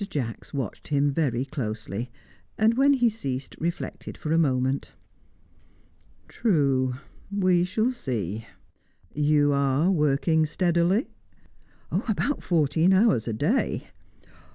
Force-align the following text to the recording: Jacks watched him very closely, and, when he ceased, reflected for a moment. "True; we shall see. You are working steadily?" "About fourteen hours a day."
Jacks 0.09 0.51
watched 0.51 0.87
him 0.87 1.11
very 1.11 1.45
closely, 1.45 2.09
and, 2.57 2.73
when 2.75 2.93
he 2.93 3.07
ceased, 3.07 3.55
reflected 3.59 4.17
for 4.17 4.33
a 4.33 4.37
moment. 4.39 4.93
"True; 6.27 6.95
we 7.31 7.63
shall 7.65 7.91
see. 7.91 8.47
You 9.13 9.53
are 9.53 9.91
working 9.91 10.47
steadily?" 10.47 11.11
"About 11.91 12.41
fourteen 12.41 12.93
hours 12.93 13.27
a 13.27 13.33
day." 13.33 13.89